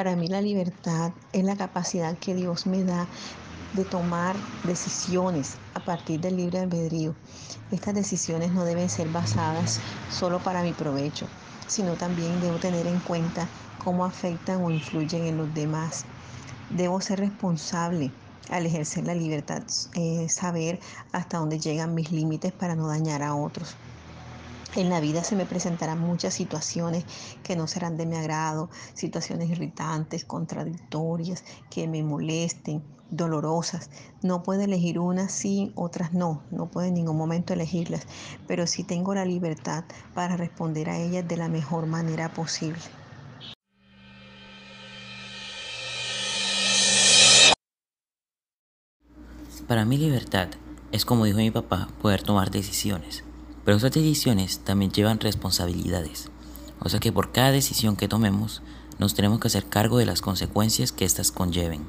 [0.00, 3.10] Para mí la libertad es la capacidad que Dios me da
[3.74, 7.14] de tomar decisiones a partir del libre albedrío.
[7.70, 9.78] Estas decisiones no deben ser basadas
[10.08, 11.28] solo para mi provecho,
[11.66, 16.06] sino también debo tener en cuenta cómo afectan o influyen en los demás.
[16.70, 18.14] Debo ser responsable
[18.48, 19.64] al ejercer la libertad,
[19.96, 20.80] eh, saber
[21.12, 23.76] hasta dónde llegan mis límites para no dañar a otros.
[24.76, 27.04] En la vida se me presentarán muchas situaciones
[27.42, 33.90] que no serán de mi agrado, situaciones irritantes, contradictorias, que me molesten, dolorosas.
[34.22, 36.44] No puedo elegir unas sí, otras no.
[36.52, 38.06] No puedo en ningún momento elegirlas,
[38.46, 42.80] pero sí tengo la libertad para responder a ellas de la mejor manera posible.
[49.66, 50.48] Para mí libertad
[50.92, 53.24] es como dijo mi papá, poder tomar decisiones.
[53.64, 56.30] Pero esas decisiones también llevan responsabilidades.
[56.80, 58.62] O sea que por cada decisión que tomemos,
[58.98, 61.84] nos tenemos que hacer cargo de las consecuencias que éstas conlleven.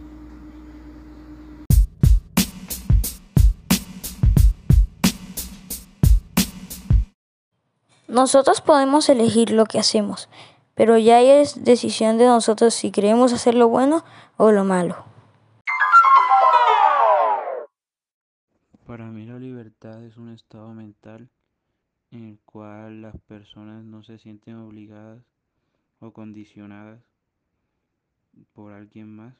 [8.07, 10.27] Nosotros podemos elegir lo que hacemos,
[10.75, 14.03] pero ya es decisión de nosotros si queremos hacer lo bueno
[14.35, 15.05] o lo malo.
[18.85, 21.29] Para mí la libertad es un estado mental
[22.11, 25.23] en el cual las personas no se sienten obligadas
[25.99, 27.01] o condicionadas
[28.53, 29.35] por alguien más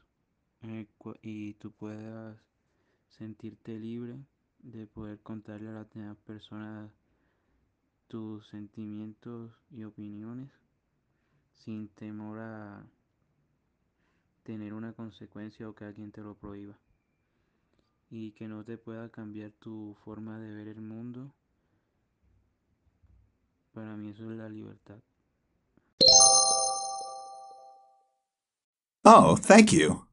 [1.21, 2.37] y tú puedas
[3.09, 4.15] sentirte libre
[4.59, 6.91] de poder contarle a las demás personas
[8.07, 10.49] tus sentimientos y opiniones
[11.53, 12.83] sin temor a
[14.43, 16.77] tener una consecuencia o que alguien te lo prohíba.
[18.09, 21.33] Y que no te pueda cambiar tu forma de ver el mundo
[23.73, 24.99] para mí eso es la libertad.
[29.03, 30.10] Oh, thank you.